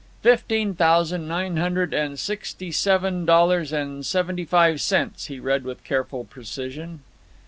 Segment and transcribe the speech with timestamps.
[0.23, 5.83] "Fifteen thousand nine hundred and sixty seven dollars and seventy five cents," he read with
[5.83, 7.01] careful precision.